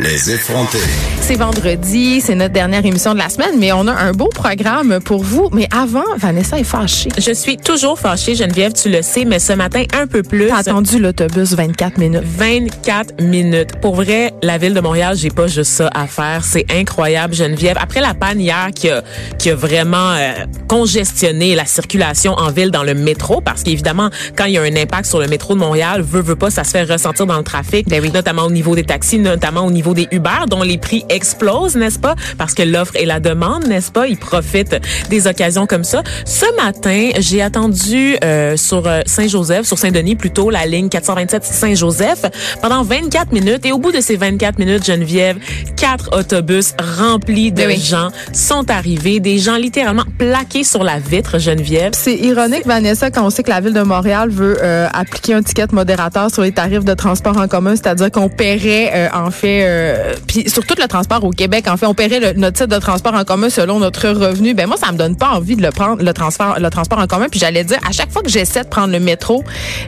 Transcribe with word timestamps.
Les 0.00 0.32
effrontés. 0.32 0.78
C'est 1.20 1.36
vendredi, 1.36 2.20
c'est 2.20 2.34
notre 2.34 2.52
dernière 2.52 2.84
émission 2.84 3.12
de 3.14 3.18
la 3.18 3.28
semaine, 3.28 3.54
mais 3.60 3.70
on 3.70 3.86
a 3.86 3.92
un 3.92 4.10
beau 4.10 4.28
programme 4.28 4.98
pour 4.98 5.22
vous. 5.22 5.50
Mais 5.52 5.68
avant, 5.72 6.02
Vanessa 6.18 6.58
est 6.58 6.64
fâchée. 6.64 7.10
Je 7.16 7.30
suis 7.32 7.56
toujours 7.56 7.96
fâchée, 8.00 8.34
Geneviève, 8.34 8.72
tu 8.72 8.90
le 8.90 9.02
sais, 9.02 9.24
mais 9.24 9.38
ce 9.38 9.52
matin, 9.52 9.84
un 9.96 10.08
peu 10.08 10.24
plus. 10.24 10.48
T'as 10.48 10.56
attendu 10.58 10.98
l'autobus 10.98 11.52
24 11.54 11.98
minutes. 11.98 12.22
24 12.24 13.22
minutes. 13.22 13.76
Pour 13.80 13.94
vrai, 13.94 14.34
la 14.42 14.58
ville 14.58 14.74
de 14.74 14.80
Montréal, 14.80 15.16
j'ai 15.16 15.30
pas 15.30 15.46
juste 15.46 15.70
ça 15.70 15.88
à 15.94 16.08
faire. 16.08 16.42
C'est 16.44 16.66
incroyable, 16.72 17.32
Geneviève. 17.32 17.76
Après 17.80 18.00
la 18.00 18.14
panne 18.14 18.40
hier 18.40 18.70
qui 18.74 18.90
a, 18.90 19.04
qui 19.38 19.50
a 19.50 19.54
vraiment 19.54 20.10
euh, 20.10 20.32
congestionné 20.66 21.54
la 21.54 21.66
circulation 21.66 22.32
en 22.32 22.50
ville 22.50 22.72
dans 22.72 22.82
le 22.82 22.94
métro, 22.94 23.40
parce 23.40 23.62
qu'évidemment, 23.62 24.10
quand 24.36 24.46
il 24.46 24.54
y 24.54 24.58
a 24.58 24.62
un 24.62 24.76
impact 24.76 25.06
sur 25.06 25.20
le 25.20 25.28
métro 25.28 25.54
de 25.54 25.60
Montréal, 25.60 26.02
veut, 26.02 26.20
veut 26.20 26.36
pas, 26.36 26.50
ça 26.50 26.64
se 26.64 26.72
fait 26.72 26.82
ressentir 26.82 27.26
dans 27.26 27.38
le 27.38 27.44
trafic, 27.44 27.88
Ben 27.88 28.02
oui. 28.02 28.10
notamment 28.12 28.42
au 28.42 28.50
niveau 28.50 28.74
des 28.74 28.82
taxis, 28.84 29.20
notamment 29.20 29.64
au 29.64 29.70
niveau 29.70 29.83
des 29.92 30.08
Uber, 30.10 30.46
dont 30.48 30.62
les 30.62 30.78
prix 30.78 31.04
explosent, 31.10 31.76
n'est-ce 31.76 31.98
pas? 31.98 32.14
Parce 32.38 32.54
que 32.54 32.62
l'offre 32.62 32.96
et 32.96 33.04
la 33.04 33.20
demande, 33.20 33.66
n'est-ce 33.66 33.92
pas? 33.92 34.06
Ils 34.06 34.16
profitent 34.16 34.76
des 35.10 35.26
occasions 35.26 35.66
comme 35.66 35.84
ça. 35.84 36.02
Ce 36.24 36.46
matin, 36.56 37.10
j'ai 37.18 37.42
attendu 37.42 38.16
euh, 38.24 38.56
sur 38.56 38.86
euh, 38.86 39.02
Saint-Joseph, 39.04 39.66
sur 39.66 39.78
Saint-Denis 39.78 40.16
plutôt, 40.16 40.48
la 40.48 40.64
ligne 40.64 40.88
427 40.88 41.44
Saint-Joseph, 41.44 42.22
pendant 42.62 42.82
24 42.82 43.32
minutes. 43.32 43.66
Et 43.66 43.72
au 43.72 43.78
bout 43.78 43.92
de 43.92 44.00
ces 44.00 44.16
24 44.16 44.58
minutes, 44.58 44.84
Geneviève, 44.84 45.36
quatre 45.76 46.16
autobus 46.16 46.74
remplis 46.98 47.50
de 47.52 47.56
Ben 47.56 47.68
oui. 47.68 47.80
gens 47.80 48.10
sont 48.32 48.70
arrivés, 48.70 49.20
des 49.20 49.38
gens 49.38 49.56
littéralement 49.56 50.04
plaqués 50.18 50.64
sur 50.64 50.84
la 50.84 50.98
vitre, 50.98 51.38
Geneviève. 51.38 51.92
C'est 51.94 52.16
ironique, 52.16 52.66
Vanessa, 52.66 53.10
quand 53.10 53.26
on 53.26 53.30
sait 53.30 53.42
que 53.42 53.50
la 53.50 53.60
ville 53.60 53.72
de 53.72 53.82
Montréal 53.82 54.30
veut 54.30 54.56
euh, 54.62 54.88
appliquer 54.92 55.34
un 55.34 55.42
ticket 55.42 55.66
modérateur 55.72 56.30
sur 56.30 56.42
les 56.42 56.52
tarifs 56.52 56.84
de 56.84 56.94
transport 56.94 57.36
en 57.36 57.48
commun, 57.48 57.76
c'est-à-dire 57.76 58.10
qu'on 58.10 58.28
paierait, 58.28 58.90
euh, 58.94 59.08
en 59.12 59.30
fait, 59.30 59.66
euh, 59.74 60.14
puis 60.26 60.48
sur 60.48 60.64
tout 60.66 60.74
le 60.80 60.86
transport 60.88 61.22
au 61.24 61.30
Québec, 61.30 61.66
en 61.68 61.76
fait, 61.76 61.86
on 61.86 61.94
paierait 61.94 62.20
le- 62.20 62.32
notre 62.38 62.56
titre 62.58 62.74
de 62.74 62.80
transport 62.80 63.14
en 63.14 63.24
commun 63.24 63.50
selon 63.50 63.78
notre 63.78 64.08
revenu. 64.08 64.54
Ben 64.54 64.66
moi, 64.66 64.76
ça 64.76 64.92
me 64.92 64.96
donne 64.98 65.16
pas 65.16 65.30
envie 65.30 65.56
de 65.56 65.62
le 65.62 65.70
prendre, 65.70 66.02
le 66.02 66.12
transport, 66.12 66.58
le 66.58 66.70
transport 66.70 66.98
en 66.98 67.06
commun. 67.06 67.26
Puis 67.30 67.40
j'allais 67.40 67.64
dire, 67.64 67.78
à 67.88 67.92
chaque 67.92 68.10
fois 68.12 68.22
que 68.22 68.30
j'essaie 68.30 68.62
de 68.64 68.68
prendre 68.68 68.92
le 68.92 69.00
métro, 69.00 69.42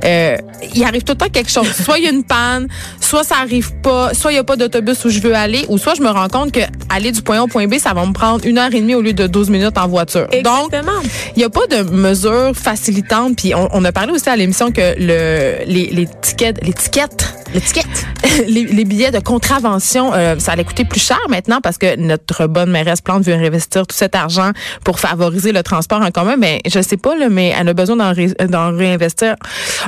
euh, 0.05 0.37
il 0.75 0.85
arrive 0.85 1.03
tout 1.05 1.13
le 1.13 1.19
temps 1.19 1.29
quelque 1.33 1.51
chose. 1.51 1.69
Soit 1.85 1.99
il 1.99 2.05
y 2.05 2.07
a 2.09 2.11
une 2.11 2.25
panne, 2.25 2.69
soit 3.01 3.25
ça 3.25 3.37
arrive 3.41 3.73
pas, 3.83 4.13
soit 4.15 4.33
il 4.33 4.37
y 4.37 4.39
a 4.39 4.45
pas 4.45 4.57
d'autobus 4.57 5.05
où 5.05 5.11
je 5.11 5.21
veux 5.21 5.35
aller, 5.35 5.65
ou 5.69 5.79
soit 5.79 5.95
je 5.95 6.03
me 6.03 6.11
rends 6.11 6.29
compte 6.29 6.53
que 6.53 6.61
aller 6.89 7.13
du 7.13 7.23
point 7.23 7.39
A 7.39 7.43
au 7.43 7.47
point 7.47 7.67
B, 7.67 7.75
ça 7.79 7.93
va 7.95 8.05
me 8.07 8.13
prendre 8.13 8.45
une 8.45 8.59
heure 8.59 8.73
et 8.75 8.81
demie 8.81 8.95
au 8.95 9.01
lieu 9.03 9.13
de 9.13 9.27
12 9.27 9.51
minutes 9.51 9.79
en 9.79 9.89
voiture. 9.89 10.27
Donc, 10.45 10.73
Exactement. 10.75 11.01
il 11.35 11.39
n'y 11.39 11.45
a 11.45 11.51
pas 11.51 11.67
de 11.69 11.83
mesures 11.91 12.53
facilitantes. 12.55 13.37
Puis 13.37 13.55
on, 13.55 13.69
on 13.73 13.85
a 13.85 13.93
parlé 13.93 14.13
aussi 14.13 14.29
à 14.29 14.37
l'émission 14.37 14.71
que 14.73 14.95
le, 14.99 15.65
les, 15.67 15.87
les 15.93 16.09
tickets, 16.23 16.59
les 16.65 16.73
tickets, 16.73 17.35
les 17.57 17.61
tickets, 17.73 18.07
les, 18.47 18.65
les 18.65 18.85
billets 18.85 19.11
de 19.11 19.19
contravention, 19.19 20.13
euh, 20.15 20.37
ça 20.39 20.53
allait 20.53 20.65
coûter 20.65 20.85
plus 20.85 21.01
cher 21.01 21.19
maintenant 21.29 21.61
parce 21.63 21.79
que 21.79 21.97
notre 21.97 22.47
bonne 22.47 22.71
mairesse 22.71 23.01
Plante 23.01 23.23
veut 23.25 23.33
investir 23.35 23.87
tout 23.87 23.97
cet 23.97 24.15
argent 24.15 24.51
pour 24.85 25.01
favoriser 25.01 25.53
le 25.53 25.63
transport 25.63 26.03
en 26.03 26.11
commun. 26.11 26.37
Mais 26.37 26.61
je 26.67 26.81
sais 26.83 26.97
pas, 26.97 27.17
là, 27.17 27.29
mais 27.31 27.55
elle 27.59 27.69
a 27.69 27.75
besoin 27.75 27.97
d'en, 27.97 28.13
ré- 28.13 28.35
d'en 28.49 28.77
réinvestir 28.77 29.37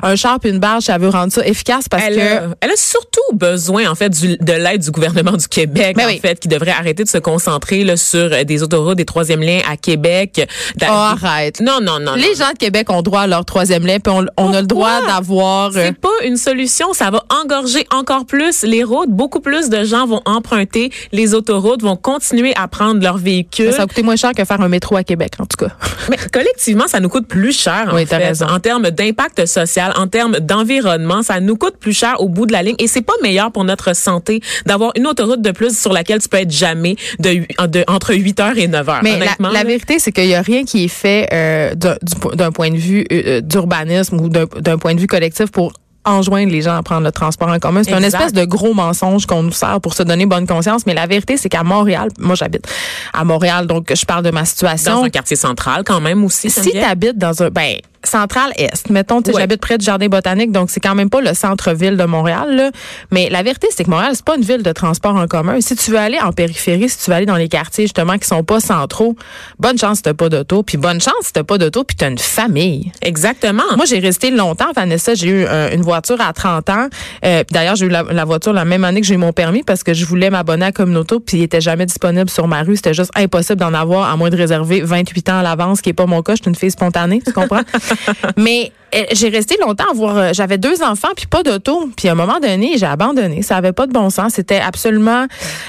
un 0.02 0.16
char 0.16 0.40
puis 0.40 0.50
une 0.50 0.58
barge. 0.58 0.84
Ça 0.84 0.96
veut 0.98 1.08
rendre 1.10 1.32
ça 1.32 1.46
efficace 1.46 1.88
parce 1.88 2.04
Elle, 2.06 2.16
que 2.16 2.20
a, 2.20 2.42
elle 2.62 2.70
a 2.70 2.76
surtout 2.76 3.20
besoin 3.34 3.90
en 3.90 3.94
fait 3.94 4.08
du- 4.08 4.38
de 4.38 4.52
l'aide 4.52 4.82
du 4.82 4.90
gouvernement 4.90 5.32
du 5.32 5.46
Québec 5.46 5.96
Ben 5.96 6.06
en 6.06 6.08
oui. 6.08 6.18
fait 6.20 6.40
qui 6.40 6.48
devrait 6.48 6.70
arrêter 6.70 7.04
de 7.04 7.08
se 7.08 7.18
concentrer 7.18 7.84
là, 7.84 7.96
sur 7.96 8.32
euh, 8.32 8.44
des 8.44 8.62
autoroutes 8.62 8.96
des 8.96 9.04
troisième 9.04 9.40
liens 9.42 9.60
à 9.70 9.76
Québec. 9.76 10.48
Oh, 10.82 10.84
arrête. 10.86 11.60
Non 11.60 11.80
non 11.82 11.98
non. 12.00 12.14
les 12.14 12.28
non. 12.28 12.34
gens 12.46 12.52
de 12.52 12.58
Québec 12.58 12.90
ont 12.90 13.02
droit 13.02 13.22
à 13.22 13.26
leur 13.26 13.44
troisième 13.44 13.84
lien, 13.84 13.98
puis 14.00 14.12
on, 14.12 14.24
on 14.36 14.52
a 14.54 14.60
le 14.62 14.66
droit 14.66 15.04
d'avoir. 15.06 15.68
euh, 15.76 15.86
C'est 15.88 15.98
pas 16.00 16.08
une 16.24 16.36
solution, 16.36 16.92
ça 16.92 17.10
va 17.10 17.24
engorger 17.58 17.86
encore 17.92 18.24
plus 18.26 18.62
les 18.62 18.84
routes. 18.84 19.10
Beaucoup 19.10 19.40
plus 19.40 19.68
de 19.68 19.84
gens 19.84 20.06
vont 20.06 20.22
emprunter 20.24 20.90
les 21.12 21.34
autoroutes, 21.34 21.82
vont 21.82 21.96
continuer 21.96 22.52
à 22.56 22.68
prendre 22.68 23.02
leur 23.02 23.18
véhicule. 23.18 23.72
ça 23.72 23.82
a 23.82 23.86
coûté 23.86 24.02
moins 24.02 24.16
cher 24.16 24.32
que 24.32 24.44
faire 24.44 24.60
un 24.60 24.68
métro 24.68 24.96
à 24.96 25.04
Québec, 25.04 25.32
en 25.38 25.46
tout 25.46 25.56
cas. 25.66 25.74
Mais 26.10 26.16
collectivement, 26.32 26.86
ça 26.86 27.00
nous 27.00 27.08
coûte 27.08 27.26
plus 27.26 27.52
cher 27.58 27.88
en 27.90 27.96
Oui, 27.96 28.06
t'as 28.06 28.18
fait, 28.18 28.28
raison. 28.28 28.46
en 28.46 28.60
termes 28.60 28.90
d'impact 28.90 29.46
social, 29.46 29.92
en 29.96 30.06
termes 30.06 30.38
d'environnement, 30.40 31.22
ça 31.22 31.40
nous 31.40 31.56
coûte 31.56 31.76
plus 31.78 31.92
cher 31.92 32.20
au 32.20 32.28
bout 32.28 32.46
de 32.46 32.52
la 32.52 32.62
ligne 32.62 32.76
et 32.78 32.86
c'est 32.86 33.02
pas 33.02 33.12
meilleur 33.22 33.50
pour 33.52 33.64
notre 33.64 33.94
santé 33.94 34.40
d'avoir 34.66 34.92
une 34.96 35.06
autoroute 35.06 35.42
de 35.42 35.50
plus 35.50 35.78
sur 35.78 35.92
laquelle 35.92 36.20
tu 36.20 36.28
peux 36.28 36.38
être 36.38 36.50
jamais 36.52 36.96
de, 37.18 37.44
entre 37.90 38.14
8 38.14 38.40
heures 38.40 38.58
et 38.58 38.68
9 38.68 38.88
heures. 38.88 39.00
Mais 39.02 39.18
la, 39.18 39.50
la 39.50 39.64
vérité, 39.64 39.98
c'est 39.98 40.12
qu'il 40.12 40.26
y 40.26 40.34
a 40.34 40.42
rien 40.42 40.64
qui 40.64 40.84
est 40.84 40.88
fait 40.88 41.28
euh, 41.32 41.74
d'un 41.74 41.96
du 42.02 42.14
po- 42.14 42.34
d'un 42.34 42.52
point 42.52 42.70
de 42.70 42.76
vue 42.76 43.04
euh, 43.12 43.40
d'urbanisme 43.40 44.20
ou 44.20 44.28
d'un 44.28 44.78
point 44.78 44.94
de 44.94 45.00
vue 45.00 45.06
collectif 45.06 45.50
pour 45.50 45.72
enjoindre 46.10 46.50
les 46.52 46.62
gens 46.62 46.76
à 46.76 46.82
prendre 46.82 47.02
le 47.04 47.12
transport 47.12 47.48
en 47.48 47.58
commun. 47.58 47.82
C'est 47.84 47.92
une 47.92 48.04
Exact. 48.04 48.18
espèce 48.24 48.32
de 48.32 48.44
gros 48.44 48.74
mensonge 48.74 49.26
qu'on 49.26 49.42
nous 49.42 49.52
sert 49.52 49.80
pour 49.80 49.94
se 49.94 50.02
donner 50.02 50.26
bonne 50.26 50.46
conscience. 50.46 50.86
Mais 50.86 50.94
la 50.94 51.06
vérité, 51.06 51.36
c'est 51.36 51.48
qu'à 51.48 51.62
Montréal, 51.62 52.08
moi 52.18 52.34
j'habite 52.34 52.66
à 53.12 53.24
Montréal, 53.24 53.66
donc 53.66 53.92
je 53.94 54.04
parle 54.04 54.24
de 54.24 54.30
ma 54.30 54.44
situation. 54.44 54.98
dans 55.00 55.04
un 55.04 55.10
quartier 55.10 55.36
central 55.36 55.82
quand 55.84 56.00
même 56.00 56.24
aussi. 56.24 56.50
si 56.50 56.70
tu 56.70 56.78
habites 56.78 57.18
dans 57.18 57.42
un 57.42 57.48
ben 57.50 57.76
central 58.04 58.52
est, 58.56 58.90
mettons, 58.90 59.20
tu 59.22 59.30
sais, 59.30 59.36
Ouais. 59.36 59.42
j'habite 59.42 59.60
près 59.60 59.76
du 59.78 59.84
jardin 59.84 60.06
botanique, 60.08 60.52
donc 60.52 60.70
c'est 60.70 60.80
quand 60.80 60.94
même 60.94 61.10
pas 61.10 61.20
le 61.20 61.34
centre-ville 61.34 61.96
de 61.96 62.04
Montréal. 62.04 62.54
Là. 62.56 62.70
Mais 63.10 63.28
la 63.30 63.42
vérité, 63.42 63.68
c'est 63.74 63.84
que 63.84 63.90
Montréal, 63.90 64.12
c'est 64.14 64.24
pas 64.24 64.36
une 64.36 64.42
ville 64.42 64.62
de 64.62 64.72
transport 64.72 65.14
en 65.16 65.26
commun. 65.26 65.60
Si 65.60 65.74
tu 65.76 65.90
veux 65.90 65.98
aller 65.98 66.18
en 66.20 66.32
périphérie, 66.32 66.88
si 66.88 66.98
tu 66.98 67.10
veux 67.10 67.16
aller 67.16 67.26
dans 67.26 67.36
les 67.36 67.48
quartiers 67.48 67.84
justement 67.84 68.16
qui 68.18 68.26
sont 68.26 68.44
pas 68.44 68.60
centraux, 68.60 69.16
bonne 69.58 69.78
chance 69.78 69.98
si 69.98 70.02
t'as 70.04 70.14
pas 70.14 70.28
d'auto, 70.28 70.62
puis 70.62 70.78
bonne 70.78 71.00
chance 71.00 71.14
si 71.22 71.32
t'as 71.32 71.42
pas 71.44 71.58
d'auto, 71.58 71.84
puis 71.84 71.96
t'as 71.96 72.08
une 72.10 72.18
famille. 72.18 72.92
Exactement. 73.02 73.62
Moi, 73.76 73.84
j'ai 73.86 73.98
resté 73.98 74.30
longtemps, 74.30 74.72
Vanessa. 74.74 75.14
J'ai 75.14 75.28
eu 75.28 75.44
euh, 75.46 75.70
une 75.74 75.82
voiture 75.82 76.20
à 76.20 76.32
30 76.32 76.70
ans. 76.70 76.86
Euh, 77.24 77.42
D'ailleurs, 77.50 77.76
j'ai 77.76 77.86
eu 77.86 77.90
la, 77.90 78.02
la 78.04 78.24
voiture 78.24 78.52
la 78.52 78.64
même 78.64 78.84
année 78.84 79.00
que 79.00 79.06
j'ai 79.06 79.14
eu 79.14 79.18
mon 79.18 79.32
permis 79.32 79.62
parce 79.62 79.82
que 79.82 79.94
je 79.94 80.04
voulais 80.04 80.30
m'abonner 80.30 80.66
à 80.66 80.72
Communauto, 80.72 81.20
puis 81.20 81.38
il 81.38 81.42
était 81.42 81.60
jamais 81.60 81.86
disponible 81.86 82.30
sur 82.30 82.46
ma 82.48 82.62
rue. 82.62 82.76
C'était 82.76 82.94
juste 82.94 83.10
impossible 83.16 83.58
d'en 83.60 83.74
avoir 83.74 84.10
à 84.10 84.16
moins 84.16 84.30
de 84.30 84.36
réserver 84.36 84.80
28 84.82 85.28
ans 85.30 85.38
à 85.40 85.42
l'avance, 85.42 85.78
ce 85.78 85.82
qui 85.82 85.90
est 85.90 85.94
pas 85.94 86.06
mon 86.06 86.22
cas. 86.22 86.34
Je 86.34 86.42
suis 86.42 86.48
une 86.48 86.54
fille 86.56 86.70
spontanée, 86.70 87.20
tu 87.24 87.32
comprends? 87.32 87.60
Mais 88.36 88.72
euh, 88.94 89.04
j'ai 89.12 89.28
resté 89.28 89.56
longtemps 89.60 89.90
à 89.90 89.94
voir. 89.94 90.16
euh, 90.16 90.30
J'avais 90.32 90.58
deux 90.58 90.82
enfants 90.82 91.08
puis 91.16 91.26
pas 91.26 91.42
d'auto. 91.42 91.90
Puis 91.96 92.08
à 92.08 92.12
un 92.12 92.14
moment 92.14 92.40
donné, 92.40 92.76
j'ai 92.78 92.86
abandonné. 92.86 93.42
Ça 93.42 93.56
avait 93.56 93.72
pas 93.72 93.86
de 93.86 93.92
bon 93.92 94.10
sens. 94.10 94.32
C'était 94.34 94.60
absolument 94.60 95.26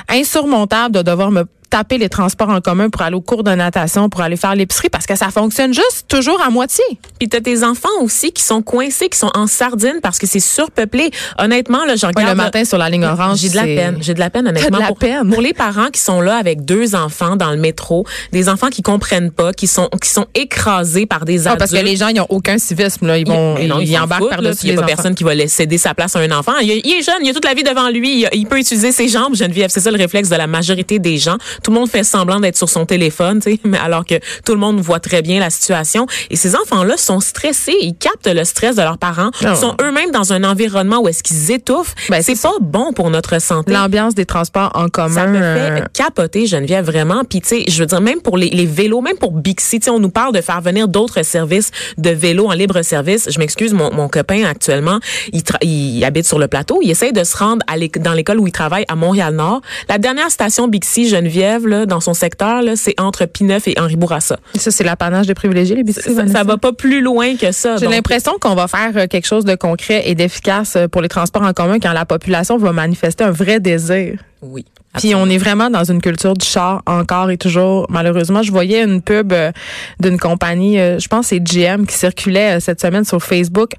insurmontable 0.07 0.95
de 0.95 1.01
devoir 1.01 1.31
me 1.31 1.45
taper 1.69 1.97
les 1.97 2.09
transports 2.09 2.49
en 2.49 2.61
commun 2.61 2.89
pour 2.89 3.01
aller 3.01 3.15
au 3.15 3.21
cours 3.21 3.43
de 3.43 3.51
natation, 3.51 4.09
pour 4.09 4.21
aller 4.21 4.37
faire 4.37 4.55
l'épicerie, 4.55 4.89
parce 4.89 5.05
que 5.05 5.15
ça 5.15 5.29
fonctionne 5.29 5.73
juste 5.73 6.05
toujours 6.07 6.41
à 6.41 6.49
moitié. 6.49 6.83
Puis 7.19 7.29
t'as 7.29 7.41
tes 7.41 7.63
enfants 7.63 7.87
aussi 8.01 8.31
qui 8.31 8.43
sont 8.43 8.61
coincés, 8.61 9.09
qui 9.09 9.17
sont 9.17 9.31
en 9.35 9.47
sardine 9.47 9.99
parce 10.01 10.17
que 10.17 10.27
c'est 10.27 10.39
surpeuplé. 10.39 11.11
Honnêtement, 11.37 11.85
là, 11.85 11.95
je 11.95 12.05
Ouais, 12.09 12.25
le 12.25 12.33
matin 12.35 12.65
sur 12.65 12.77
la 12.79 12.89
ligne 12.89 13.05
orange, 13.05 13.37
J'ai 13.39 13.49
de 13.49 13.55
la 13.55 13.63
peine. 13.63 13.97
J'ai 14.01 14.13
de 14.15 14.19
la 14.19 14.29
peine, 14.31 14.47
honnêtement. 14.47 14.77
de 14.77 14.81
la 14.81 14.87
pour, 14.87 14.97
peine. 14.97 15.29
pour 15.29 15.41
les 15.41 15.53
parents 15.53 15.89
qui 15.91 16.01
sont 16.01 16.21
là 16.21 16.37
avec 16.37 16.65
deux 16.65 16.95
enfants 16.95 17.35
dans 17.35 17.51
le 17.51 17.57
métro, 17.57 18.05
des 18.31 18.49
enfants 18.49 18.69
qui 18.69 18.81
comprennent 18.81 19.29
pas, 19.31 19.53
qui 19.53 19.67
sont 19.67 19.89
qui 20.01 20.09
sont 20.09 20.25
écrasés 20.33 21.05
par 21.05 21.25
des 21.25 21.45
Ah, 21.45 21.51
adultes. 21.51 21.59
parce 21.59 21.71
que 21.71 21.85
les 21.85 21.95
gens, 21.95 22.07
ils 22.07 22.15
n'ont 22.15 22.25
aucun 22.29 22.57
civisme. 22.57 23.05
Là. 23.07 23.17
Ils 23.19 23.27
vont, 23.27 23.55
Mais 23.55 23.67
non, 23.67 23.79
ils, 23.79 23.89
ils 23.91 23.97
embarquent 23.99 24.29
par-dessus 24.29 24.61
Il 24.63 24.71
n'y 24.71 24.71
a 24.71 24.75
pas 24.75 24.81
enfants. 24.85 24.95
personne 24.95 25.15
qui 25.15 25.23
va 25.23 25.35
laisser 25.35 25.55
céder 25.57 25.77
sa 25.77 25.93
place 25.93 26.15
à 26.15 26.19
un 26.19 26.31
enfant. 26.31 26.53
Il, 26.61 26.69
il 26.83 26.91
est 26.99 27.03
jeune, 27.03 27.15
il 27.23 27.29
a 27.29 27.33
toute 27.33 27.45
la 27.45 27.53
vie 27.53 27.63
devant 27.63 27.89
lui. 27.89 28.21
Il, 28.21 28.29
il 28.33 28.45
peut 28.47 28.57
utiliser 28.57 28.91
ses 28.91 29.07
jambes, 29.07 29.35
Geneviève. 29.35 29.69
C'est 29.69 29.81
ça 29.81 29.91
le 29.91 29.97
réflexe 29.97 30.29
de 30.29 30.35
la 30.35 30.47
majorité 30.47 30.97
des 30.99 31.17
gens. 31.17 31.37
Tout 31.63 31.71
le 31.71 31.79
monde 31.79 31.89
fait 31.89 32.03
semblant 32.03 32.39
d'être 32.39 32.57
sur 32.57 32.69
son 32.69 32.85
téléphone, 32.85 33.39
tu 33.41 33.51
sais, 33.51 33.59
mais 33.63 33.77
alors 33.77 34.05
que 34.05 34.15
tout 34.45 34.53
le 34.53 34.59
monde 34.59 34.79
voit 34.79 34.99
très 34.99 35.21
bien 35.21 35.39
la 35.39 35.49
situation. 35.49 36.05
Et 36.29 36.35
ces 36.35 36.55
enfants-là 36.55 36.97
sont 36.97 37.19
stressés, 37.19 37.75
ils 37.81 37.95
captent 37.95 38.27
le 38.27 38.43
stress 38.43 38.75
de 38.75 38.81
leurs 38.81 38.97
parents, 38.97 39.31
Ah 39.43 39.53
Ils 39.53 39.57
sont 39.57 39.75
eux-mêmes 39.81 40.11
dans 40.11 40.33
un 40.33 40.43
environnement 40.43 41.01
où 41.01 41.07
est-ce 41.07 41.23
qu'ils 41.23 41.51
étouffent. 41.51 41.95
Ben, 42.09 42.21
c'est 42.21 42.39
pas 42.39 42.53
bon 42.61 42.93
pour 42.93 43.09
notre 43.09 43.41
santé. 43.41 43.71
L'ambiance 43.71 44.15
des 44.15 44.25
transports 44.25 44.71
en 44.75 44.87
commun. 44.89 45.15
Ça 45.15 45.27
me 45.27 45.39
euh, 45.41 45.77
fait 45.77 45.83
capoter, 45.93 46.45
Geneviève, 46.45 46.85
vraiment. 46.85 47.23
Puis, 47.23 47.41
tu 47.41 47.47
sais, 47.47 47.65
je 47.67 47.79
veux 47.79 47.85
dire, 47.85 48.01
même 48.01 48.21
pour 48.21 48.37
les, 48.37 48.49
les 48.49 48.65
vélos, 48.65 49.01
même 49.01 49.17
pour 49.17 49.31
Bixi, 49.31 49.79
tu 49.79 49.85
sais, 49.85 49.89
on 49.89 49.99
nous 49.99 50.09
parle 50.09 50.33
de 50.33 50.41
faire 50.41 50.61
venir 50.61 50.87
d'autres 50.87 51.23
services 51.23 51.71
de 51.97 52.09
vélos 52.09 52.47
en 52.47 52.53
libre 52.53 52.81
service. 52.81 53.29
Je 53.31 53.39
m'excuse, 53.39 53.73
mon, 53.73 53.93
mon 53.93 54.07
copain, 54.07 54.43
actuellement, 54.45 54.99
il, 55.33 55.41
il 55.61 56.03
habite 56.03 56.25
sur 56.25 56.39
le 56.39 56.47
plateau. 56.47 56.79
Il 56.81 56.89
essaye 56.91 57.13
de 57.13 57.23
se 57.23 57.37
rendre 57.37 57.63
à 57.67 57.77
dans 57.99 58.13
l'école 58.13 58.39
où 58.39 58.47
il 58.47 58.51
travaille 58.51 58.85
à 58.87 58.95
Montréal-Nord. 58.95 59.61
La 59.87 59.97
dernière 59.97 60.29
station 60.29 60.67
Bixi, 60.67 61.07
Geneviève, 61.07 61.48
là, 61.57 61.85
dans 61.85 61.99
son 61.99 62.13
secteur, 62.13 62.63
c'est 62.75 62.99
entre 62.99 63.25
Pineuf 63.25 63.67
et 63.67 63.79
Henri 63.79 63.95
Bourassa. 63.95 64.37
ça, 64.55 64.71
c'est 64.71 64.83
l'apanage 64.83 65.27
des 65.27 65.33
privilégiés, 65.33 65.75
les. 65.75 65.91
Ça, 65.91 66.27
ça 66.27 66.43
va 66.43 66.57
pas? 66.57 66.69
plus 66.71 67.01
loin 67.01 67.35
que 67.35 67.51
ça. 67.51 67.77
J'ai 67.77 67.87
l'impression 67.87 68.33
qu'on 68.39 68.55
va 68.55 68.67
faire 68.67 68.91
euh, 68.95 69.07
quelque 69.07 69.25
chose 69.25 69.43
de 69.43 69.55
concret 69.55 70.03
et 70.05 70.15
d'efficace 70.15 70.75
euh, 70.75 70.87
pour 70.87 71.01
les 71.01 71.09
transports 71.09 71.41
en 71.41 71.53
commun 71.53 71.79
quand 71.79 71.93
la 71.93 72.05
population 72.05 72.57
va 72.57 72.71
manifester 72.71 73.23
un 73.23 73.31
vrai 73.31 73.59
désir. 73.59 74.19
Oui. 74.41 74.65
Puis 74.97 75.13
on 75.13 75.27
est 75.29 75.37
vraiment 75.37 75.69
dans 75.69 75.83
une 75.83 76.01
culture 76.01 76.33
du 76.33 76.45
char 76.45 76.81
encore 76.87 77.29
et 77.29 77.37
toujours. 77.37 77.85
Malheureusement, 77.89 78.41
je 78.41 78.51
voyais 78.51 78.83
une 78.83 79.01
pub 79.01 79.31
euh, 79.33 79.51
d'une 79.99 80.17
compagnie, 80.17 80.79
euh, 80.79 80.97
je 80.99 81.07
pense 81.07 81.27
c'est 81.27 81.39
GM, 81.39 81.85
qui 81.85 81.93
circulait 81.95 82.57
euh, 82.57 82.59
cette 82.59 82.81
semaine 82.81 83.05
sur 83.05 83.21
Facebook. 83.23 83.71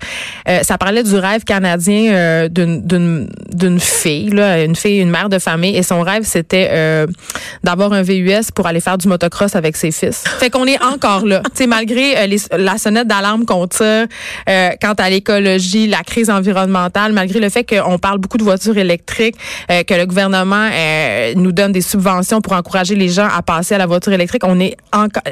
Ça 0.63 0.79
parlait 0.79 1.03
du 1.03 1.15
rêve 1.17 1.45
canadien 1.45 2.49
d'une 2.51 3.81
fille, 3.81 4.31
là, 4.31 4.63
une 4.65 4.77
fille, 4.77 5.01
une 5.01 5.11
mère 5.11 5.29
de 5.29 5.39
famille, 5.39 5.77
et 5.77 5.83
son 5.83 6.01
rêve 6.01 6.23
c'était 6.25 7.07
d'avoir 7.63 7.93
un 7.93 8.03
VUS 8.03 8.51
pour 8.55 8.67
aller 8.67 8.81
faire 8.81 8.99
du 8.99 9.09
motocross 9.09 9.55
avec 9.57 9.77
ses 9.77 9.91
fils. 9.91 10.25
Fait 10.39 10.51
qu'on 10.51 10.67
est 10.67 10.83
encore 10.83 11.27
là. 11.27 11.43
Sais, 11.55 11.67
malgré 11.67 12.27
les- 12.27 12.39
la 12.57 12.79
sonnette 12.79 13.07
d'alarme 13.07 13.45
qu'on 13.45 13.67
tire 13.67 14.07
quant 14.47 14.95
à 14.99 15.11
l'écologie, 15.11 15.87
la 15.87 16.03
crise 16.03 16.31
environnementale, 16.31 17.13
malgré 17.13 17.41
le 17.41 17.49
fait 17.49 17.65
qu'on 17.65 17.99
parle 17.99 18.19
beaucoup 18.19 18.39
de 18.39 18.45
voitures 18.45 18.79
électriques, 18.79 19.37
que 19.69 19.95
le 19.95 20.07
gouvernement 20.07 20.69
euh, 21.01 21.35
nous 21.37 21.53
donne 21.53 21.73
des 21.73 21.81
subventions 21.81 22.41
pour 22.41 22.53
encourager 22.53 22.95
les 22.95 23.09
gens 23.09 23.29
à 23.35 23.43
passer 23.43 23.75
à 23.75 23.79
la 23.79 23.87
voiture 23.87 24.13
électrique, 24.13 24.43
on 24.45 24.61
est 24.61 24.77
encore 24.93 25.23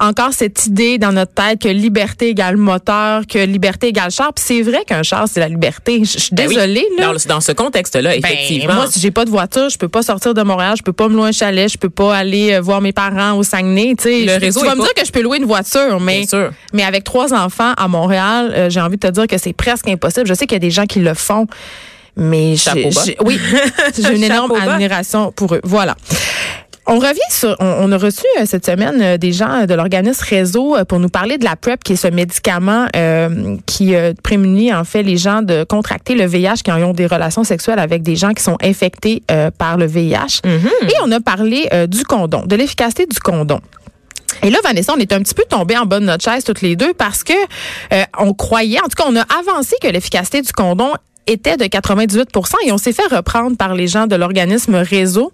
encore 0.00 0.32
cette 0.32 0.66
idée 0.66 0.98
dans 0.98 1.12
notre 1.12 1.32
tête 1.34 1.60
que 1.60 1.68
liberté 1.68 2.28
égale 2.28 2.56
moteur, 2.56 3.22
que 3.26 3.38
liberté 3.38 3.88
égale 3.88 4.10
char. 4.10 4.32
Puis 4.32 4.44
c'est 4.46 4.62
vrai 4.62 4.84
qu'un 4.86 5.02
char 5.02 5.26
c'est 5.28 5.40
la 5.40 5.48
liberté. 5.48 6.00
Je 6.04 6.18
suis 6.18 6.34
Ben 6.34 6.46
oui. 6.48 6.54
désolée 6.54 6.86
là. 6.98 7.12
Dans, 7.12 7.34
dans 7.34 7.40
ce 7.40 7.52
contexte-là, 7.52 8.10
Ben, 8.10 8.18
effectivement. 8.18 8.74
moi, 8.74 8.86
si 8.90 9.00
j'ai 9.00 9.10
pas 9.10 9.24
de 9.24 9.30
voiture, 9.30 9.68
je 9.68 9.78
peux 9.78 9.88
pas 9.88 10.02
sortir 10.02 10.34
de 10.34 10.42
Montréal, 10.42 10.74
je 10.78 10.82
peux 10.82 10.92
pas 10.92 11.08
me 11.08 11.14
louer 11.16 11.28
un 11.28 11.32
chalet, 11.32 11.70
je 11.70 11.78
peux 11.78 11.90
pas 11.90 12.16
aller 12.16 12.54
euh, 12.54 12.60
voir 12.60 12.80
mes 12.80 12.92
parents 12.92 13.32
au 13.34 13.42
Saguenay. 13.42 13.94
Le 14.04 14.26
Je- 14.34 14.40
réseau 14.40 14.60
tu 14.60 14.66
vas 14.66 14.74
me 14.74 14.80
pas- 14.80 14.84
dire 14.84 14.94
que 14.94 15.06
je 15.06 15.12
peux 15.12 15.22
louer 15.22 15.38
une 15.38 15.44
voiture, 15.46 15.98
mais 16.00 16.84
avec 16.84 17.04
trois 17.04 17.32
enfants 17.34 17.72
à 17.76 17.88
Montréal, 17.88 18.52
euh, 18.54 18.70
j'ai 18.70 18.80
envie 18.80 18.96
de 18.96 19.06
te 19.06 19.12
dire 19.12 19.26
que 19.26 19.38
c'est 19.38 19.52
presque 19.52 19.88
impossible. 19.88 20.26
Je 20.26 20.34
sais 20.34 20.46
qu'il 20.46 20.54
y 20.54 20.56
a 20.56 20.60
des 20.60 20.70
gens 20.70 20.86
qui 20.86 21.00
le 21.00 21.14
font, 21.14 21.46
mais 22.18 22.56
j'ai- 22.56 23.16
oui, 23.24 23.38
j'ai 23.98 24.14
une 24.14 24.24
énorme 24.24 24.52
admiration 24.72 25.32
pour 25.32 25.54
eux. 25.54 25.60
Voilà. 25.64 25.96
On 26.90 26.98
revient 26.98 27.20
sur, 27.28 27.54
on, 27.60 27.92
a 27.92 27.98
reçu 27.98 28.22
euh, 28.40 28.46
cette 28.46 28.64
semaine 28.64 28.98
euh, 29.02 29.18
des 29.18 29.30
gens 29.30 29.66
de 29.66 29.74
l'organisme 29.74 30.24
Réseau 30.26 30.74
euh, 30.74 30.86
pour 30.86 30.98
nous 30.98 31.10
parler 31.10 31.36
de 31.36 31.44
la 31.44 31.54
PrEP, 31.54 31.84
qui 31.84 31.92
est 31.92 31.96
ce 31.96 32.08
médicament 32.08 32.86
euh, 32.96 33.56
qui 33.66 33.94
euh, 33.94 34.14
prémunit 34.22 34.72
en 34.72 34.84
fait 34.84 35.02
les 35.02 35.18
gens 35.18 35.42
de 35.42 35.64
contracter 35.64 36.14
le 36.14 36.24
VIH 36.24 36.62
ils 36.66 36.72
ont 36.84 36.94
des 36.94 37.04
relations 37.06 37.44
sexuelles 37.44 37.78
avec 37.78 38.00
des 38.02 38.16
gens 38.16 38.32
qui 38.32 38.42
sont 38.42 38.56
infectés 38.62 39.22
euh, 39.30 39.50
par 39.50 39.76
le 39.76 39.84
VIH. 39.84 40.40
Et 40.46 40.94
on 41.04 41.12
a 41.12 41.20
parlé 41.20 41.68
euh, 41.74 41.86
du 41.86 42.04
condom, 42.04 42.46
de 42.46 42.56
l'efficacité 42.56 43.04
du 43.04 43.18
condom. 43.20 43.60
Et 44.42 44.48
là, 44.48 44.58
Vanessa, 44.64 44.94
on 44.96 45.00
est 45.00 45.12
un 45.12 45.20
petit 45.20 45.34
peu 45.34 45.44
tombé 45.46 45.76
en 45.76 45.84
bas 45.84 46.00
de 46.00 46.06
notre 46.06 46.24
chaise 46.24 46.42
toutes 46.42 46.62
les 46.62 46.74
deux 46.74 46.94
parce 46.94 47.22
que 47.22 47.34
euh, 47.92 48.02
on 48.18 48.32
croyait, 48.32 48.78
en 48.78 48.84
tout 48.84 48.96
cas, 48.96 49.04
on 49.06 49.16
a 49.16 49.26
avancé 49.38 49.76
que 49.82 49.88
l'efficacité 49.88 50.40
du 50.40 50.52
condom 50.52 50.92
était 51.28 51.56
de 51.56 51.64
98% 51.64 52.54
et 52.66 52.72
on 52.72 52.78
s'est 52.78 52.92
fait 52.92 53.06
reprendre 53.14 53.56
par 53.56 53.74
les 53.74 53.86
gens 53.86 54.06
de 54.06 54.16
l'organisme 54.16 54.74
Réseau. 54.76 55.32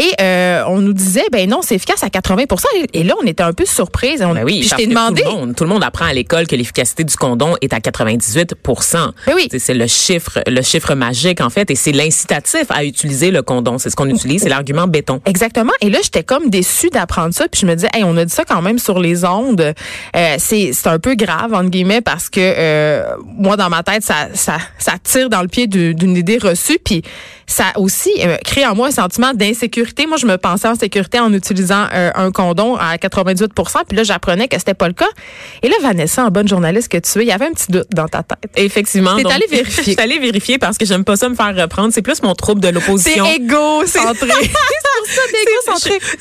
Et 0.00 0.10
euh, 0.20 0.64
on 0.66 0.78
nous 0.78 0.92
disait, 0.94 1.24
ben 1.30 1.48
non, 1.48 1.60
c'est 1.62 1.74
efficace 1.76 2.02
à 2.02 2.08
80% 2.08 2.64
Et 2.94 3.04
là, 3.04 3.14
on 3.22 3.26
était 3.26 3.42
un 3.42 3.52
peu 3.52 3.66
surprise. 3.66 4.22
On, 4.22 4.32
Ben 4.34 4.44
oui, 4.44 4.60
puis 4.60 4.68
je 4.68 4.74
t'ai 4.74 4.86
demandé, 4.86 5.22
Tout 5.22 5.28
le, 5.30 5.34
monde, 5.36 5.54
tout 5.56 5.64
le 5.64 5.70
monde 5.70 5.84
apprend 5.84 6.06
à 6.06 6.12
l'école 6.14 6.46
que 6.46 6.56
l'efficacité 6.56 7.04
du 7.04 7.14
condom 7.16 7.54
est 7.60 7.72
à 7.74 7.78
98% 7.80 9.12
Ben 9.26 9.32
oui. 9.34 9.48
C'est- 9.58 9.74
le 9.74 9.86
chiffre, 9.86 10.40
le 10.46 10.62
chiffre 10.62 10.94
magique, 10.94 11.40
en 11.40 11.50
fait, 11.50 11.70
et 11.70 11.74
c'est 11.74 11.92
l'incitatif 11.92 12.64
à 12.70 12.84
utiliser 12.84 13.30
le 13.30 13.42
condom. 13.42 13.78
C'est 13.78 13.90
ce 13.90 13.96
qu'on 13.96 14.08
utilise, 14.08 14.42
c'est 14.42 14.48
l'argument 14.48 14.86
béton. 14.86 15.20
Exactement. 15.26 15.72
Et 15.80 15.90
là, 15.90 15.98
j'étais 16.02 16.24
comme 16.24 16.50
déçue 16.50 16.90
d'apprendre 16.90 17.34
ça. 17.34 17.46
Puis 17.48 17.60
je 17.62 17.66
me 17.66 17.74
disais, 17.74 17.88
hey, 17.94 18.02
on 18.04 18.16
a 18.16 18.24
dit 18.24 18.32
ça 18.34 18.44
quand 18.44 18.62
même 18.62 18.78
sur 18.78 18.98
les 18.98 19.24
ondes. 19.24 19.60
Euh, 20.16 20.34
c'est 20.38 20.70
c'est 20.72 20.88
un 20.88 20.98
peu 20.98 21.14
grave 21.14 21.52
entre 21.54 21.70
guillemets 21.70 22.00
parce 22.00 22.28
que 22.28 22.40
euh, 22.40 23.04
moi 23.24 23.56
dans 23.56 23.68
ma 23.68 23.82
tête, 23.82 24.02
ça 24.02 24.28
ça 24.34 24.58
ça 24.78 24.94
tire 25.02 25.28
dans 25.28 25.42
le 25.42 25.48
pied 25.48 25.66
du- 25.66 25.94
d'une 25.94 26.16
idée 26.16 26.38
reçue. 26.38 26.78
Puis 26.82 27.02
ça 27.50 27.72
aussi 27.76 28.10
euh, 28.20 28.36
crée 28.44 28.64
en 28.66 28.74
moi 28.74 28.88
un 28.88 28.92
sentiment 28.92 29.32
d'insécurité. 29.34 30.06
Moi, 30.06 30.16
je 30.16 30.26
me 30.26 30.36
pensais 30.36 30.68
en 30.68 30.74
sécurité 30.74 31.18
en 31.18 31.32
utilisant 31.32 31.86
euh, 31.92 32.10
un 32.14 32.30
condom 32.30 32.76
à 32.76 32.96
98% 32.96 33.48
Puis 33.88 33.96
là, 33.96 34.04
j'apprenais 34.04 34.48
que 34.48 34.58
c'était 34.58 34.74
pas 34.74 34.86
le 34.88 34.94
cas. 34.94 35.08
Et 35.62 35.68
là, 35.68 35.74
Vanessa, 35.82 36.24
en 36.24 36.30
bonne 36.30 36.48
journaliste 36.48 36.88
que 36.88 36.98
tu 36.98 37.18
es, 37.18 37.22
il 37.22 37.28
y 37.28 37.32
avait 37.32 37.46
un 37.46 37.52
petit 37.52 37.70
doute 37.70 37.88
dans 37.92 38.08
ta 38.08 38.22
tête. 38.22 38.50
Effectivement. 38.56 39.16
T'es 39.16 39.26
allée 39.26 39.46
vérifier. 39.50 39.82
Je 39.84 39.90
suis 39.90 40.00
allée 40.00 40.18
vérifier 40.18 40.58
parce 40.58 40.78
que 40.78 40.86
j'aime 40.86 41.04
pas 41.04 41.16
ça 41.16 41.28
me 41.28 41.34
faire 41.34 41.54
reprendre. 41.56 41.92
C'est 41.92 42.02
plus 42.02 42.22
mon 42.22 42.34
trouble 42.34 42.60
de 42.60 42.68
C'est 42.68 42.72
l'opposition. 42.72 43.24
égocentré. 43.26 44.28
ça, 45.06 45.20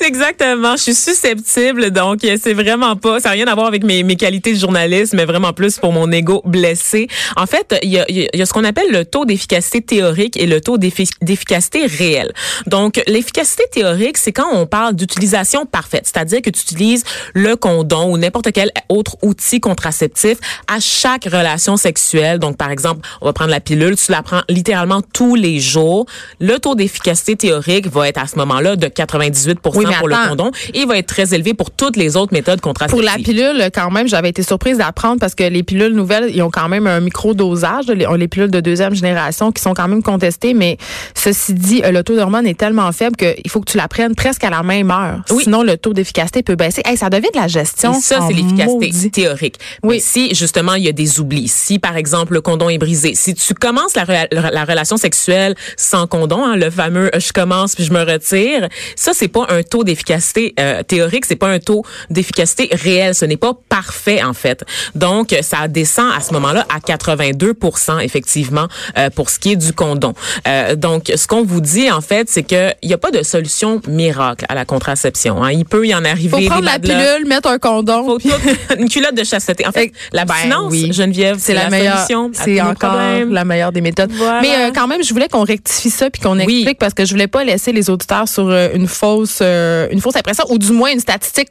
Exactement. 0.05 0.75
Je 0.77 0.83
suis 0.83 0.95
susceptible, 0.95 1.91
donc 1.91 2.23
euh, 2.23 2.37
c'est 2.41 2.53
vraiment 2.53 2.95
pas. 2.95 3.19
Ça 3.19 3.29
n'a 3.29 3.33
rien 3.33 3.47
à 3.47 3.55
voir 3.55 3.67
avec 3.67 3.83
mes, 3.83 4.03
mes 4.03 4.15
qualités 4.15 4.53
de 4.53 4.59
journaliste, 4.59 5.13
mais 5.13 5.25
vraiment 5.25 5.53
plus 5.53 5.77
pour 5.77 5.91
mon 5.91 6.11
ego 6.11 6.41
blessé. 6.45 7.07
En 7.35 7.45
fait, 7.45 7.75
il 7.83 7.89
y 7.89 7.99
a, 7.99 8.05
y 8.11 8.41
a- 8.41 8.45
ce 8.45 8.53
qu'on 8.53 8.63
appelle 8.63 8.91
le 8.91 9.05
taux 9.05 9.25
d'efficacité 9.25 9.81
théorique 9.81 10.37
et 10.37 10.45
le 10.47 10.61
taux 10.61 10.77
d'effi- 10.77 11.09
d'efficacité 11.21 11.85
réel. 11.85 12.31
Donc, 12.67 13.01
l'efficacité 13.07 13.63
théorique, 13.71 14.17
c'est 14.17 14.31
quand 14.31 14.47
on 14.53 14.65
parle 14.65 14.95
d'utilisation 14.95 15.65
parfaite, 15.65 16.03
c'est-à-dire 16.11 16.41
que 16.41 16.49
tu 16.49 16.61
utilises 16.61 17.03
le 17.33 17.55
condom 17.55 18.11
ou 18.11 18.17
n'importe 18.17 18.51
quel 18.51 18.71
autre 18.89 19.17
outil 19.21 19.59
contraceptif 19.59 20.37
à 20.67 20.79
chaque 20.79 21.25
relation 21.25 21.77
sexuelle. 21.77 22.39
Donc, 22.39 22.57
par 22.57 22.71
exemple, 22.71 23.07
on 23.21 23.25
va 23.25 23.33
prendre 23.33 23.51
la 23.51 23.59
pilule, 23.59 23.95
tu 23.95 24.11
la 24.11 24.23
prends 24.23 24.41
littéralement 24.49 25.01
tous 25.01 25.35
les 25.35 25.59
jours. 25.59 26.05
Le 26.39 26.57
taux 26.59 26.75
d'efficacité 26.75 27.35
théorique 27.35 27.87
va 27.87 28.07
être 28.07 28.17
à 28.19 28.27
ce 28.27 28.35
moment-là 28.37 28.69
de 28.75 28.88
98 28.88 29.60
Oui, 29.75 29.86
pour 30.00 30.07
le 30.07 30.30
condom 30.30 30.51
et 30.74 30.80
il 30.81 30.88
va 30.88 30.98
être 30.98 31.07
très 31.07 31.33
élevé 31.33 31.54
pour 31.54 31.71
toutes 31.71 31.95
les 31.95 32.16
autres 32.16 32.33
méthodes 32.33 32.62
Pour 32.62 32.74
contraceptives. 32.74 33.06
la 33.06 33.16
pilule, 33.24 33.69
quand 33.74 33.92
même, 33.92 34.07
j'avais 34.07 34.30
été 34.30 34.44
surprise 34.44 34.77
d'apprendre 34.77 35.19
parce 35.19 35.36
que 35.36 35.44
les 35.44 35.63
pilules 35.63 35.94
nouvelles, 35.94 36.30
ils 36.33 36.42
ont 36.42 36.50
quand 36.51 36.69
même 36.69 36.88
un 36.88 37.00
micro-dosage, 37.00 37.88
les, 37.88 38.06
les 38.18 38.27
pilules 38.27 38.51
de 38.51 38.60
deuxième 38.60 38.94
génération 38.95 39.51
qui 39.51 39.62
sont 39.62 39.74
quand 39.74 39.88
même 39.88 40.04
contestées, 40.04 40.54
mais 40.54 40.77
ceci 41.16 41.54
dit, 41.54 41.81
euh, 41.83 41.92
le 41.92 42.04
taux 42.04 42.16
d'hormone 42.16 42.45
est 42.48 42.57
tellement 42.57 42.92
faible 42.92 43.16
qu'il 43.16 43.50
faut 43.50 43.60
que 43.62 43.71
tu 43.71 43.77
la 43.77 43.88
prennes 43.88 44.16
presque 44.16 44.44
à 44.44 44.50
la 44.50 44.63
même 44.63 44.92
heure. 44.92 45.21
Oui. 45.31 45.44
Sinon, 45.44 45.63
le 45.63 45.77
taux 45.77 45.94
d'efficacité 45.94 46.44
peut 46.44 46.56
baisser. 46.56 46.81
Hey, 46.86 46.98
ça 46.98 47.10
devient 47.10 47.30
de 47.33 47.39
la 47.39 47.48
gestion. 47.48 47.94
Et 47.94 48.01
ça, 48.01 48.19
c'est 48.27 48.33
l'efficacité 48.33 49.10
théorique. 49.10 49.56
Oui. 49.83 49.95
Mais 49.95 50.00
si, 50.01 50.36
justement, 50.36 50.74
il 50.75 50.83
y 50.83 50.89
a 50.89 50.92
des 50.94 51.19
oublis, 51.19 51.48
si, 51.48 51.80
par 51.80 51.98
exemple, 51.98 52.33
le 52.33 52.42
condom 52.42 52.69
est 52.69 52.77
brisé, 52.77 53.13
si 53.16 53.33
tu 53.33 53.54
commences 53.54 53.95
la, 53.95 54.04
rela- 54.06 54.27
la 54.51 54.63
relation 54.66 54.98
sexuelle 54.98 55.56
sans 55.77 56.07
condom, 56.07 56.44
hein, 56.45 56.56
le 56.56 56.69
fameux 56.69 57.09
je 57.18 57.31
commence 57.31 57.76
puis 57.76 57.83
je 57.83 57.92
me 57.94 58.02
retire, 58.04 58.58
ça, 58.95 59.11
c'est 59.13 59.28
pas 59.28 59.45
un 59.49 59.63
taux 59.63 59.83
d'efficacité 59.83 60.54
euh, 60.59 60.83
théorique, 60.83 61.25
c'est 61.25 61.35
pas 61.35 61.47
un 61.49 61.59
taux 61.59 61.83
d'efficacité 62.09 62.69
réel. 62.71 63.16
Ce 63.16 63.25
n'est 63.25 63.37
pas 63.37 63.54
parfait, 63.69 64.21
en 64.23 64.33
fait. 64.33 64.63
Donc, 64.95 65.35
ça 65.42 65.68
descend 65.68 66.11
à 66.16 66.21
ce 66.21 66.33
moment-là 66.33 66.66
à 66.73 66.80
82% 66.80 67.99
effectivement, 68.04 68.68
euh, 68.97 69.09
pour 69.09 69.30
ce 69.30 69.39
qui 69.39 69.51
est 69.54 69.56
du 69.56 69.73
condom. 69.73 70.13
Euh, 70.47 70.75
donc, 70.75 71.11
ce 71.16 71.28
qu'on 71.28 71.44
vous 71.44 71.61
dit, 71.61 71.89
en 71.92 72.01
fait, 72.01 72.30
c'est 72.30 72.44
qu'il 72.44 72.73
n'y 72.83 72.94
a 72.94 72.97
pas 72.97 73.11
de 73.11 73.23
solution 73.23 73.81
miracle 73.87 74.45
à 74.49 74.56
la 74.56 74.66
contraception. 74.66 75.44
Hein. 75.44 75.51
Il 75.51 75.66
peut 75.66 75.85
y 75.87 75.94
en 75.95 76.06
arriver 76.06 76.30
Faut 76.44 76.49
prendre 76.49 76.66
la 76.66 76.80
pilule, 76.80 77.25
mettre 77.28 77.49
un 77.49 77.57
condom. 77.59 78.06
Faut 78.06 78.18
puis- 78.18 78.31
une 78.80 78.89
culotte 78.89 79.16
de 79.16 79.23
chasteté. 79.23 79.68
En 79.68 79.71
fait, 79.71 79.87
Ben, 79.87 80.25
l'abstinence, 80.28 80.71
oui. 80.71 80.92
Geneviève, 80.94 81.37
C'est 81.39 81.54
la, 81.54 81.69
meilleure. 81.69 81.95
solution 81.97 82.31
à 82.37 82.44
C'est 82.44 82.61
encore 82.61 82.95
la 83.30 83.45
meilleure 83.45 83.71
des 83.71 83.81
méthodes. 83.81 84.11
Voilà. 84.13 84.42
Mais 84.42 84.56
euh, 84.56 84.71
quand 84.73 84.87
même, 84.87 85.04
je 85.04 85.13
voulais 85.13 85.28
qu'on 85.28 85.44
rectifie 85.44 85.89
ça 85.89 86.09
puis 86.09 86.21
qu'on 86.21 86.37
Oui. 86.39 86.57
explique 86.59 86.80
parce 86.80 86.94
que 86.94 87.06
je 87.06 87.11
voulais 87.11 87.28
pas 87.28 87.44
laisser 87.44 87.71
les 87.71 87.89
auditeurs 87.89 88.28
sur 88.28 88.48
euh, 88.51 88.69
une 88.73 88.87
fausse, 88.87 89.39
euh, 89.41 89.87
une 89.91 90.01
fausse 90.01 90.15
impression 90.15 90.45
ou 90.49 90.57
du 90.57 90.71
moins 90.71 90.91
une 90.91 90.99
statistique 90.99 91.49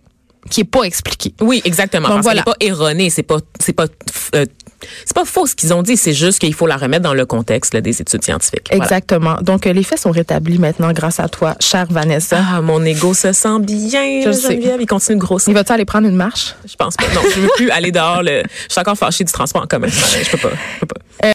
qui 0.51 0.63
est 0.63 0.65
pas 0.65 0.83
expliquée. 0.83 1.35
Oui, 1.41 1.61
exactement. 1.65 2.09
Donc, 2.09 2.17
parce 2.19 2.25
voilà. 2.25 2.41
n'est 2.41 2.45
pas 2.45 2.57
erronée, 2.61 3.11
c'est 3.11 3.23
pas, 3.23 3.39
c'est 3.61 3.73
pas, 3.73 3.87
euh, 4.35 4.47
c'est 5.05 5.15
pas 5.15 5.25
faux 5.25 5.47
ce 5.47 5.55
qu'ils 5.55 5.75
ont 5.75 5.83
dit. 5.83 5.97
C'est 5.97 6.13
juste 6.13 6.39
qu'il 6.39 6.55
faut 6.55 6.67
la 6.67 6.77
remettre 6.77 7.03
dans 7.03 7.15
le 7.15 7.27
contexte 7.27 7.75
là, 7.75 7.81
des 7.81 8.01
études 8.01 8.25
scientifiques. 8.25 8.69
Voilà. 8.71 8.85
Exactement. 8.85 9.37
Donc 9.43 9.67
euh, 9.67 9.73
les 9.73 9.83
faits 9.83 9.99
sont 9.99 10.11
rétablis 10.11 10.59
maintenant 10.59 10.93
grâce 10.93 11.21
à 11.21 11.29
toi, 11.29 11.55
chère 11.61 11.87
Vanessa. 11.91 12.39
Ah, 12.55 12.61
mon 12.63 12.85
ego 12.85 13.15
se 13.15 13.33
sent 13.33 13.59
bien, 13.61 14.23
Je 14.25 14.33
sais. 14.33 14.53
Geneviève. 14.53 14.81
Il 14.81 14.87
continue 14.87 15.17
de 15.17 15.23
grossir. 15.23 15.51
Il 15.51 15.55
va-tu 15.55 15.73
aller 15.73 15.85
prendre 15.85 16.09
une 16.09 16.17
marche? 16.17 16.55
Je 16.65 16.77
pense 16.77 16.97
pas. 16.97 17.05
Non, 17.15 17.21
je 17.35 17.41
veux 17.41 17.51
plus 17.57 17.71
aller 17.71 17.93
dehors. 17.93 18.23
Le... 18.23 18.43
Je 18.69 18.73
suis 18.73 18.81
encore 18.81 18.97
fâchée 18.97 19.25
du 19.25 19.33
transport 19.33 19.63
en 19.63 19.67
commun. 19.67 19.89
Je 19.89 20.31
peux 20.31 20.39
pas. 20.39 20.55
Je 20.75 20.81
peux 20.81 20.87
pas. 20.87 21.01